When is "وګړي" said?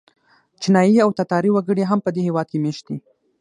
1.53-1.83